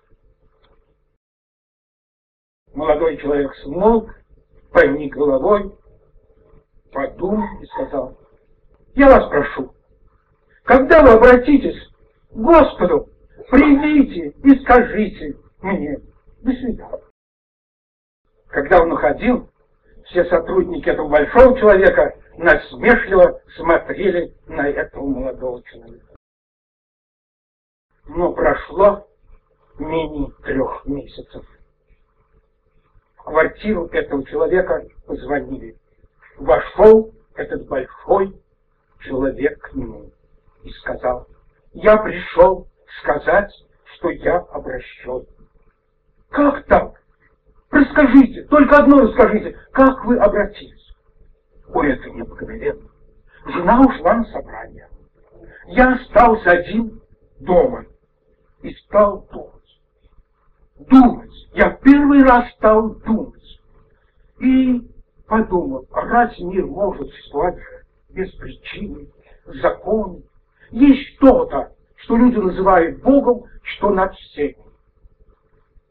Молодой 2.73 3.17
человек 3.17 3.53
смолк, 3.57 4.09
поник 4.71 5.15
головой, 5.15 5.71
подумал 6.91 7.47
и 7.61 7.65
сказал, 7.67 8.17
«Я 8.95 9.09
вас 9.09 9.29
прошу, 9.29 9.73
когда 10.63 11.03
вы 11.03 11.11
обратитесь 11.11 11.79
к 12.31 12.35
Господу, 12.35 13.09
придите 13.51 14.29
и 14.43 14.59
скажите 14.63 15.37
мне, 15.61 15.99
до 16.41 16.51
свидания». 16.51 16.99
Когда 18.47 18.81
он 18.81 18.91
уходил, 18.91 19.49
все 20.05 20.25
сотрудники 20.25 20.89
этого 20.89 21.09
большого 21.09 21.57
человека 21.59 22.15
насмешливо 22.37 23.39
смотрели 23.55 24.33
на 24.47 24.67
этого 24.67 25.05
молодого 25.05 25.61
человека. 25.63 26.15
Но 28.05 28.33
прошло 28.33 29.07
менее 29.79 30.31
трех 30.43 30.85
месяцев. 30.85 31.45
Квартиру 33.23 33.87
этого 33.87 34.25
человека 34.25 34.85
позвонили. 35.07 35.77
Вошел 36.37 37.13
этот 37.35 37.67
большой 37.67 38.35
человек 38.99 39.59
к 39.61 39.73
нему 39.73 40.11
и 40.63 40.69
сказал, 40.71 41.27
я 41.73 41.97
пришел 41.97 42.67
сказать, 43.01 43.51
что 43.95 44.09
я 44.09 44.37
обращен. 44.37 45.25
Как 46.29 46.65
так? 46.65 47.01
Расскажите, 47.71 48.43
только 48.43 48.77
одно 48.77 49.01
расскажите, 49.01 49.57
как 49.71 50.03
вы 50.05 50.17
обратились? 50.17 50.93
Ой, 51.73 51.93
это 51.93 52.09
необыкновенно. 52.09 52.89
Жена 53.45 53.81
ушла 53.81 54.15
на 54.15 54.25
собрание. 54.25 54.89
Я 55.67 55.93
остался 55.93 56.51
один 56.51 57.01
дома 57.39 57.85
и 58.61 58.73
стал 58.73 59.27
думать. 59.31 59.52
Думать. 60.89 61.31
Я 61.53 61.69
первый 61.71 62.23
раз 62.23 62.51
стал 62.53 62.95
думать. 62.95 63.59
И 64.39 64.81
подумал, 65.27 65.87
разве 65.91 66.45
мир 66.45 66.65
может 66.65 67.07
существовать 67.09 67.57
без 68.09 68.31
причины, 68.33 69.07
закона? 69.45 70.19
Есть 70.71 71.15
что-то, 71.15 71.73
что 71.97 72.17
люди 72.17 72.37
называют 72.37 73.01
Богом, 73.01 73.43
что 73.61 73.91
над 73.91 74.13
всем. 74.15 74.53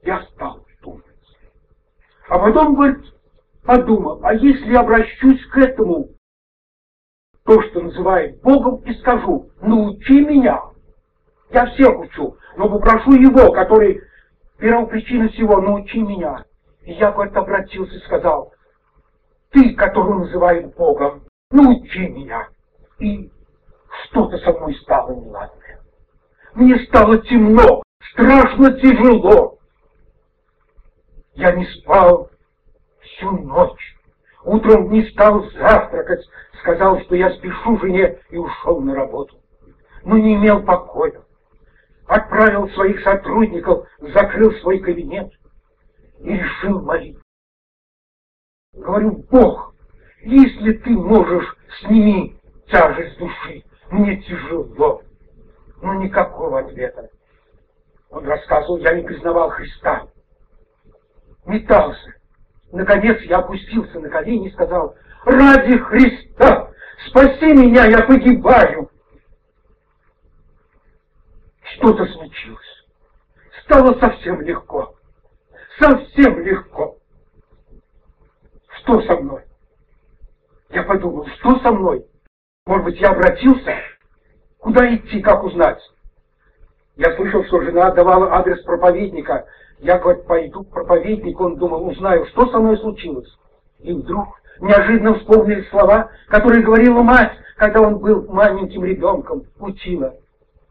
Я 0.02 0.22
стал 0.34 0.64
думать. 0.82 1.04
А 2.28 2.38
потом, 2.38 2.75
говорит, 2.75 3.04
подумал, 3.64 4.20
а 4.22 4.34
если 4.34 4.75
обращусь 4.75 5.44
к 5.46 5.56
этому, 5.58 6.08
то, 7.44 7.62
что 7.62 7.80
называет 7.80 8.40
Богом, 8.40 8.76
и 8.84 8.94
скажу, 8.94 9.50
научи 9.61 10.20
меня. 10.20 10.61
Я 11.50 11.66
всех 11.66 11.99
учу, 11.99 12.37
но 12.56 12.68
попрошу 12.68 13.12
его, 13.12 13.52
который 13.52 14.00
первопричина 14.62 15.28
всего, 15.31 15.61
научи 15.61 16.00
меня. 16.00 16.45
И 16.83 16.92
я, 16.92 17.11
говорит, 17.11 17.37
обратился 17.37 17.97
и 17.97 18.02
сказал, 18.02 18.54
ты, 19.50 19.75
которого 19.75 20.21
называют 20.21 20.75
Богом, 20.76 21.25
научи 21.50 22.07
меня. 22.09 22.49
И 23.00 23.28
что-то 24.04 24.38
со 24.38 24.52
мной 24.52 24.76
стало 24.76 25.16
неладное. 25.16 25.81
Мне 26.54 26.78
стало 26.87 27.19
темно, 27.19 27.83
страшно 28.12 28.73
тяжело. 28.78 29.59
Я 31.35 31.52
не 31.52 31.66
спал 31.66 32.31
всю 33.00 33.33
ночь. 33.33 33.97
Утром 34.45 34.92
не 34.92 35.02
стал 35.11 35.45
завтракать, 35.50 36.25
сказал, 36.61 37.00
что 37.00 37.16
я 37.16 37.31
спешу 37.31 37.78
жене 37.81 38.21
и 38.31 38.37
ушел 38.37 38.81
на 38.81 38.95
работу. 38.95 39.37
Но 40.04 40.16
не 40.19 40.35
имел 40.35 40.62
покоя. 40.62 41.21
Отправил 42.12 42.69
своих 42.73 43.00
сотрудников, 43.00 43.88
закрыл 44.00 44.52
свой 44.61 44.81
кабинет 44.81 45.33
и 46.19 46.35
решил 46.35 46.83
молиться. 46.83 47.23
Говорю, 48.75 49.25
Бог, 49.31 49.75
если 50.21 50.75
ты 50.75 50.91
можешь, 50.91 51.56
сними 51.80 52.39
тяжесть 52.71 53.19
души. 53.19 53.65
Мне 53.91 54.21
тяжело. 54.21 55.00
Но 55.80 55.95
никакого 55.95 56.58
ответа. 56.58 57.08
Он 58.10 58.26
рассказывал, 58.26 58.76
я 58.76 58.93
не 58.93 59.04
признавал 59.04 59.49
Христа. 59.49 60.06
Метался, 61.47 62.13
Наконец 62.73 63.23
я 63.23 63.39
опустился 63.39 63.99
на 64.00 64.10
колени 64.10 64.49
и 64.49 64.52
сказал, 64.52 64.97
«Ради 65.25 65.78
Христа! 65.78 66.73
Спаси 67.08 67.54
меня, 67.54 67.86
я 67.86 68.02
погибаю!» 68.02 68.92
Что-то 71.76 72.04
случилось. 72.06 72.87
Стало 73.65 73.99
совсем 73.99 74.41
легко. 74.43 74.95
Совсем 75.78 76.41
легко. 76.41 76.99
Что 78.78 79.00
со 79.02 79.17
мной? 79.17 79.43
Я 80.71 80.82
подумал, 80.82 81.26
что 81.39 81.58
со 81.61 81.71
мной? 81.73 82.04
Может 82.67 82.85
быть, 82.85 83.00
я 83.00 83.11
обратился? 83.11 83.76
Куда 84.58 84.95
идти, 84.95 85.21
как 85.21 85.45
узнать? 85.45 85.80
Я 86.97 87.15
слышал, 87.17 87.45
что 87.45 87.63
жена 87.63 87.91
давала 87.93 88.35
адрес 88.35 88.63
проповедника, 88.65 89.47
я, 89.78 89.99
говорит, 89.99 90.26
пойду 90.26 90.63
к 90.63 90.71
проповеднику, 90.71 91.45
он 91.45 91.56
думал, 91.56 91.87
узнаю, 91.89 92.26
что 92.26 92.47
со 92.47 92.58
мной 92.58 92.76
случилось. 92.78 93.28
И 93.80 93.93
вдруг 93.93 94.28
неожиданно 94.61 95.15
вспомнили 95.15 95.63
слова, 95.71 96.11
которые 96.28 96.63
говорила 96.63 97.02
мать, 97.02 97.32
когда 97.56 97.80
он 97.80 97.99
был 97.99 98.26
маленьким 98.28 98.85
ребенком, 98.85 99.45
учила. 99.58 100.15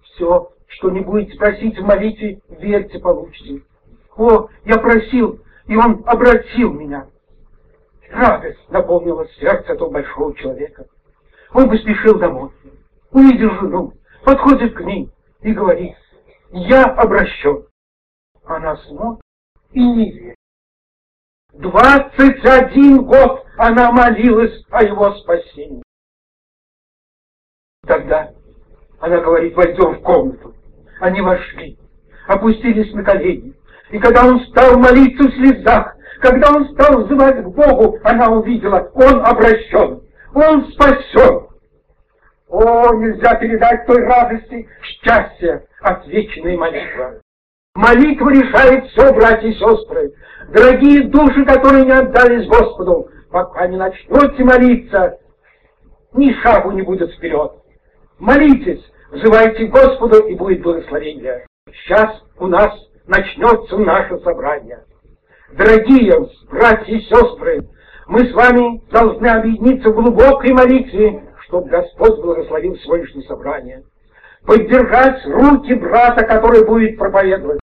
Все, 0.03 0.51
что 0.71 0.89
не 0.89 1.01
будете 1.01 1.37
просить 1.37 1.77
в 1.77 1.83
молитве, 1.83 2.41
верьте, 2.49 2.99
получите. 2.99 3.63
О, 4.15 4.47
я 4.65 4.77
просил, 4.77 5.39
и 5.67 5.75
он 5.75 6.03
обратил 6.05 6.73
меня. 6.73 7.07
Радость 8.09 8.69
наполнила 8.69 9.27
сердце 9.39 9.73
этого 9.73 9.89
большого 9.89 10.35
человека. 10.35 10.85
Он 11.53 11.69
поспешил 11.69 12.17
домой, 12.19 12.51
увидел 13.11 13.51
жену, 13.55 13.93
подходит 14.23 14.73
к 14.73 14.81
ней 14.81 15.09
и 15.41 15.51
говорит, 15.53 15.95
я 16.51 16.85
обращен. 16.85 17.65
Она 18.43 18.75
смотрит 18.77 19.23
и 19.71 19.79
не 19.79 20.11
верит. 20.11 20.35
Двадцать 21.53 22.45
один 22.45 23.05
год 23.05 23.45
она 23.57 23.91
молилась 23.91 24.63
о 24.69 24.83
его 24.83 25.13
спасении. 25.15 25.83
Тогда 27.85 28.33
она 28.99 29.19
говорит, 29.19 29.55
войдем 29.55 29.95
в 29.95 30.01
комнату. 30.01 30.53
Они 31.01 31.19
вошли, 31.19 31.79
опустились 32.27 32.93
на 32.93 33.03
колени. 33.03 33.55
И 33.89 33.97
когда 33.97 34.23
он 34.23 34.39
стал 34.45 34.77
молиться 34.77 35.23
в 35.23 35.33
слезах, 35.33 35.95
когда 36.19 36.55
он 36.55 36.69
стал 36.69 37.03
взывать 37.03 37.43
к 37.43 37.47
Богу, 37.47 37.97
она 38.03 38.27
увидела, 38.29 38.91
он 38.93 39.25
обращен, 39.25 40.01
он 40.35 40.71
спасен. 40.71 41.47
О, 42.47 42.93
нельзя 42.93 43.33
передать 43.35 43.87
той 43.87 44.03
радости, 44.03 44.69
счастья, 44.83 45.65
отвеченной 45.81 46.55
молитва. 46.55 47.15
Молитва 47.73 48.29
решает 48.29 48.85
все, 48.91 49.11
братья 49.11 49.47
и 49.47 49.53
сестры. 49.53 50.13
Дорогие 50.49 51.07
души, 51.07 51.43
которые 51.45 51.85
не 51.85 51.93
отдались 51.93 52.47
Господу, 52.47 53.09
пока 53.31 53.65
не 53.65 53.77
начнете 53.77 54.43
молиться, 54.43 55.17
ни 56.13 56.31
шагу 56.43 56.71
не 56.71 56.83
будет 56.83 57.11
вперед. 57.11 57.53
Молитесь, 58.19 58.85
взывайте 59.11 59.65
Господу, 59.65 60.25
и 60.27 60.35
будет 60.35 60.61
благословение. 60.61 61.45
Сейчас 61.67 62.21
у 62.39 62.47
нас 62.47 62.73
начнется 63.07 63.77
наше 63.77 64.17
собрание. 64.19 64.83
Дорогие 65.51 66.13
братья 66.49 66.93
и 66.93 67.01
сестры, 67.01 67.67
мы 68.07 68.25
с 68.25 68.33
вами 68.33 68.81
должны 68.89 69.27
объединиться 69.27 69.89
в 69.89 69.95
глубокой 69.95 70.53
молитве, 70.53 71.23
чтобы 71.45 71.69
Господь 71.69 72.19
благословил 72.19 72.75
сегодняшнее 72.77 73.27
собрание. 73.27 73.83
Поддержать 74.45 75.23
руки 75.25 75.73
брата, 75.75 76.25
который 76.25 76.65
будет 76.65 76.97
проповедовать 76.97 77.61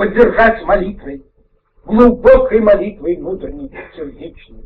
поддержать 0.00 0.62
молитвой, 0.64 1.22
глубокой 1.84 2.60
молитвой 2.60 3.16
внутренней, 3.16 3.70
сердечной. 3.94 4.64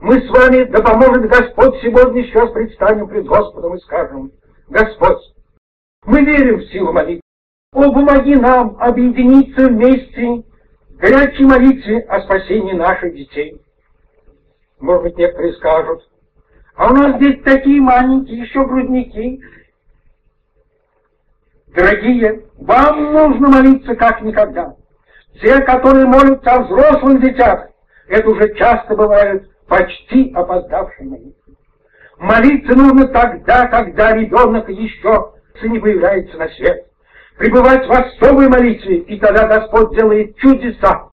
Мы 0.00 0.20
с 0.20 0.30
вами, 0.30 0.64
да 0.64 0.80
поможет 0.82 1.28
Господь, 1.28 1.80
сегодня 1.82 2.22
еще 2.22 2.46
предстанем 2.52 3.08
пред 3.08 3.26
Господом 3.26 3.74
и 3.74 3.80
скажем, 3.80 4.30
Господь, 4.68 5.18
мы 6.08 6.24
верим 6.24 6.60
в 6.60 6.64
силу 6.72 6.90
молитвы. 6.92 7.20
О, 7.74 7.92
помоги 7.92 8.34
нам 8.34 8.78
объединиться 8.80 9.66
вместе 9.66 10.42
в 10.88 10.96
горячей 10.96 11.44
молитве 11.44 12.00
о 12.00 12.22
спасении 12.22 12.72
наших 12.72 13.14
детей. 13.14 13.60
Может 14.80 15.02
быть, 15.02 15.18
некоторые 15.18 15.52
скажут, 15.54 16.08
а 16.76 16.90
у 16.90 16.94
нас 16.94 17.16
здесь 17.16 17.42
такие 17.44 17.80
маленькие 17.80 18.38
еще 18.40 18.64
грудники, 18.64 19.40
Дорогие, 21.76 22.44
вам 22.56 23.12
нужно 23.12 23.50
молиться 23.50 23.94
как 23.94 24.22
никогда. 24.22 24.74
Те, 25.42 25.60
которые 25.60 26.06
молятся 26.06 26.54
о 26.54 26.62
взрослых 26.62 27.20
детях, 27.20 27.68
это 28.08 28.30
уже 28.30 28.54
часто 28.54 28.96
бывает 28.96 29.48
почти 29.68 30.32
опоздавшие 30.32 31.06
молитвы. 31.06 31.54
Молиться 32.16 32.74
нужно 32.74 33.06
тогда, 33.08 33.66
когда 33.66 34.12
ребенок 34.16 34.68
еще 34.70 35.34
не 35.66 35.78
появляется 35.78 36.36
на 36.36 36.48
свет. 36.50 36.86
Пребывать 37.38 37.86
в 37.86 37.90
особой 37.90 38.48
молитве, 38.48 38.98
и 38.98 39.18
тогда 39.18 39.46
Господь 39.46 39.96
делает 39.96 40.36
чудеса. 40.36 41.10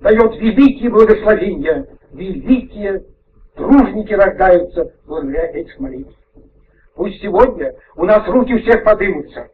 дает 0.00 0.36
великие 0.36 0.90
благословения, 0.90 1.86
великие 2.12 3.04
тружники 3.54 4.12
рождаются 4.12 4.92
благодаря 5.06 5.50
этих 5.52 5.78
молитв. 5.78 6.12
Пусть 6.94 7.20
сегодня 7.22 7.74
у 7.96 8.04
нас 8.04 8.28
руки 8.28 8.58
всех 8.58 8.84
подымутся, 8.84 9.48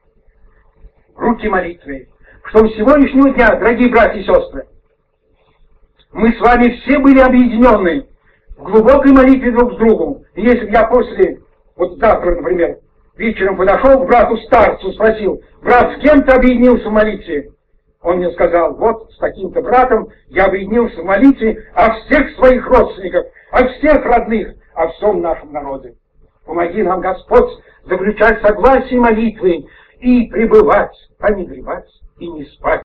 руки 1.15 1.49
молитвы, 1.49 2.09
чтобы 2.45 2.71
с 2.71 2.77
сегодняшнего 2.77 3.31
дня, 3.31 3.55
дорогие 3.57 3.91
братья 3.91 4.19
и 4.19 4.25
сестры, 4.25 4.67
мы 6.13 6.33
с 6.33 6.41
вами 6.41 6.81
все 6.81 6.99
были 6.99 7.21
объединены 7.21 8.09
в 8.57 8.65
глубокой 8.65 9.13
молитве 9.13 9.53
друг 9.53 9.75
с 9.75 9.77
другом. 9.77 10.25
И 10.35 10.43
если 10.43 10.65
бы 10.65 10.71
я 10.73 10.87
после, 10.87 11.41
вот 11.77 11.99
завтра, 11.99 12.35
например, 12.35 12.79
вечером 13.19 13.57
подошел 13.57 14.01
к 14.01 14.07
брату-старцу, 14.07 14.93
спросил, 14.93 15.43
брат, 15.61 15.99
с 15.99 16.03
кем 16.03 16.23
ты 16.23 16.33
объединился 16.33 16.89
в 16.89 16.93
молитве? 16.93 17.51
Он 18.01 18.19
мне 18.19 18.31
сказал, 18.31 18.77
вот 18.77 19.11
с 19.13 19.19
таким-то 19.19 19.61
братом 19.61 20.09
я 20.29 20.47
объединился 20.47 21.03
в 21.03 21.05
молитве 21.05 21.69
о 21.75 21.93
всех 21.95 22.31
своих 22.37 22.67
родственниках, 22.67 23.27
о 23.51 23.67
всех 23.69 24.05
родных, 24.05 24.55
о 24.75 24.89
всем 24.89 25.21
нашем 25.21 25.53
народе. 25.53 25.95
Помоги 26.47 26.83
нам, 26.83 27.01
Господь, 27.01 27.51
заключать 27.85 28.41
согласие 28.41 29.01
молитвы 29.01 29.67
и 29.99 30.29
пребывать, 30.29 30.95
а 31.19 31.33
не 31.33 31.45
гребать 31.45 31.91
и 32.19 32.29
не 32.29 32.45
спать. 32.45 32.83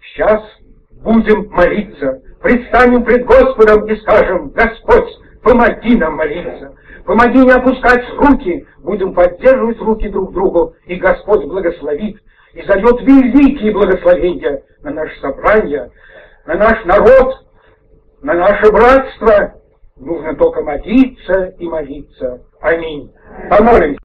Сейчас 0.00 0.42
будем 0.90 1.50
молиться, 1.50 2.22
предстанем 2.42 3.04
пред 3.04 3.26
Господом 3.26 3.86
и 3.86 3.96
скажем, 3.96 4.48
Господь, 4.50 5.10
помоги 5.42 5.96
нам 5.96 6.16
молиться, 6.16 6.74
помоги 7.04 7.38
не 7.38 7.52
опускать 7.52 8.04
руки, 8.16 8.66
будем 8.78 9.14
поддерживать 9.14 9.78
руки 9.80 10.08
друг 10.08 10.32
другу, 10.32 10.74
и 10.86 10.96
Господь 10.96 11.44
благословит, 11.44 12.18
и 12.54 12.62
зальет 12.62 13.00
великие 13.02 13.72
благословения 13.72 14.62
на 14.82 14.90
наше 14.90 15.18
собрание, 15.20 15.90
на 16.46 16.54
наш 16.54 16.84
народ, 16.84 17.34
на 18.22 18.34
наше 18.34 18.72
братство. 18.72 19.54
Нужно 19.96 20.34
только 20.36 20.62
молиться 20.62 21.54
и 21.58 21.66
молиться. 21.66 22.40
Аминь. 22.60 23.12
Помолимся. 23.50 23.98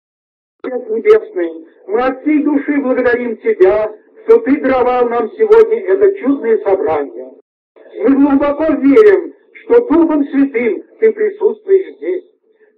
Отец 0.64 0.90
Небесный, 0.90 1.68
мы 1.88 2.02
от 2.02 2.22
всей 2.22 2.44
души 2.44 2.82
благодарим 2.82 3.38
Тебя, 3.38 3.92
что 4.26 4.40
Ты 4.40 4.62
даровал 4.62 5.10
нам 5.10 5.30
сегодня 5.32 5.80
это 5.82 6.20
чудное 6.20 6.58
собрание. 6.60 7.34
Мы 8.00 8.16
глубоко 8.16 8.66
верим, 8.74 9.34
что 9.62 9.88
Духом 9.88 10.26
Святым 10.26 10.84
Ты 11.00 11.12
присутствуешь 11.12 11.96
здесь. 11.98 12.24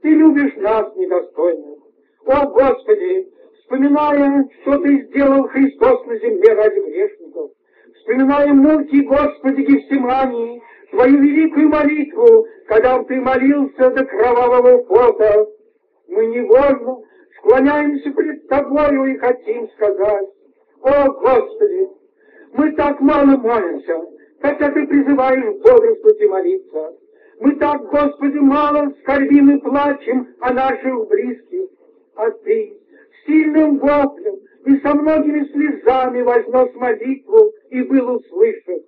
Ты 0.02 0.10
любишь 0.10 0.56
нас 0.58 0.96
недостойных. 0.96 1.80
О, 2.26 2.48
Господи, 2.48 3.28
вспоминая, 3.60 4.48
что 4.62 4.78
Ты 4.80 5.04
сделал 5.08 5.48
Христос 5.48 6.06
на 6.06 6.18
земле 6.18 6.54
ради 6.54 6.80
грешников, 6.80 7.52
вспоминая 7.96 8.54
муки 8.54 9.02
Господи 9.02 9.62
Гефсимании, 9.62 10.62
Твою 10.92 11.22
великую 11.22 11.70
молитву, 11.70 12.48
когда 12.68 13.04
Ты 13.04 13.16
молился 13.16 13.90
до 13.90 14.06
кровавого 14.06 14.84
пота, 14.84 15.48
мы 16.08 16.26
невольно 16.28 16.98
склоняемся 17.38 18.12
пред 18.12 18.48
Тобою 18.48 19.06
и 19.06 19.18
хотим 19.18 19.68
сказать, 19.70 20.30
«О, 20.82 21.12
Господи, 21.12 21.90
мы 22.54 22.72
так 22.74 23.00
мало 23.02 23.38
молимся, 23.38 24.02
хотя 24.46 24.70
Ты 24.72 24.86
призываешь 24.86 25.56
бодрствовать 25.64 26.30
молиться. 26.30 26.94
Мы 27.40 27.56
так, 27.56 27.82
Господи, 27.90 28.38
мало 28.38 28.94
скорбим 29.02 29.56
и 29.56 29.60
плачем 29.60 30.28
о 30.40 30.54
наших 30.54 31.08
близких, 31.08 31.70
а 32.16 32.30
Ты 32.30 32.78
сильным 33.26 33.80
воплем 33.80 34.36
и 34.66 34.78
со 34.82 34.94
многими 34.94 35.46
слезами 35.46 36.22
вознес 36.22 36.76
молитву 36.76 37.54
и 37.72 37.82
был 37.84 38.18
услышан. 38.18 38.82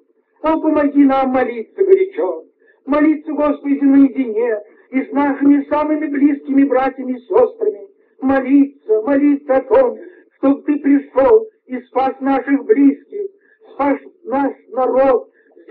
О, 0.43 0.59
помоги 0.61 1.03
нам 1.03 1.31
молиться 1.31 1.83
горячо, 1.83 2.43
молиться, 2.85 3.31
Господи, 3.31 3.83
наедине 3.83 4.59
и 4.91 5.01
с 5.05 5.11
нашими 5.11 5.65
самыми 5.69 6.05
близкими 6.05 6.65
братьями 6.65 7.13
и 7.13 7.21
сестрами, 7.21 7.87
молиться, 8.21 9.01
молиться 9.01 9.55
о 9.55 9.61
том, 9.61 9.97
чтобы 10.37 10.61
Ты 10.63 10.77
пришел 10.77 11.47
и 11.65 11.79
спас 11.81 12.13
наших 12.19 12.63
близких, 12.65 13.31
спас 13.73 13.97
наш 14.23 14.53
народ, 14.69 15.16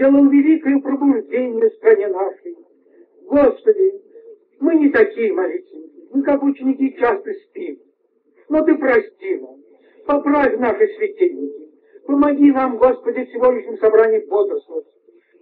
сделал 0.06 0.28
великое 0.28 0.78
пробуждение 0.80 1.68
в 1.68 1.74
стране 1.74 2.08
нашей. 2.08 2.56
Господи, 3.28 3.92
мы 4.60 4.76
не 4.76 4.90
такие 4.90 5.32
молитвенники, 5.32 6.08
мы 6.12 6.22
как 6.22 6.42
ученики 6.42 6.96
часто 6.98 7.32
спим, 7.32 7.78
но 8.48 8.64
Ты 8.64 8.76
прости 8.76 9.36
нам, 9.36 9.56
поправь 10.06 10.58
наши 10.58 10.86
светильники, 10.96 11.70
помоги 12.06 12.52
нам, 12.52 12.78
Господи, 12.78 13.24
в 13.24 13.32
сегодняшнем 13.32 13.78
собрании 13.78 14.24
бодрствовать, 14.26 14.86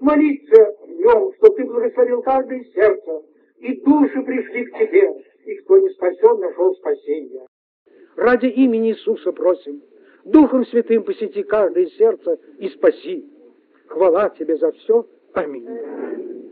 молиться 0.01 0.77
в 0.87 0.91
нем, 0.91 1.33
чтобы 1.35 1.57
Ты 1.57 1.65
благословил 1.65 2.23
каждое 2.23 2.65
сердце, 2.75 3.23
и 3.59 3.81
души 3.83 4.23
пришли 4.23 4.65
к 4.65 4.79
Тебе, 4.79 5.11
и 5.45 5.55
кто 5.57 5.79
не 5.79 5.91
спасен, 5.91 6.41
нашел 6.41 6.75
спасение. 6.77 7.47
Ради 8.17 8.47
имени 8.47 8.93
Иисуса 8.93 9.33
просим, 9.33 9.83
Духом 10.25 10.65
Святым 10.67 11.03
посети 11.03 11.43
каждое 11.43 11.87
сердце 11.87 12.39
и 12.59 12.69
спаси. 12.71 13.34
Хвала 13.95 14.29
тебе 14.31 14.57
за 14.57 14.73
все. 14.73 15.07
Аминь. 15.35 16.44